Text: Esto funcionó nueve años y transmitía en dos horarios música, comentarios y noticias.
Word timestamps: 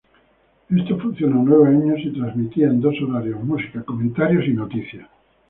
Esto 0.75 0.97
funcionó 0.97 1.43
nueve 1.43 1.67
años 1.67 1.99
y 1.99 2.09
transmitía 2.09 2.69
en 2.69 2.81
dos 2.81 2.95
horarios 3.07 3.43
música, 3.43 3.83
comentarios 3.83 4.47
y 4.47 4.53
noticias. 4.53 5.07